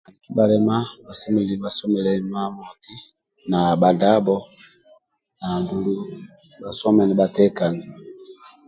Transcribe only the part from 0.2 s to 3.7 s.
Bhalema bhasemelelu bhasomiliye mamoti na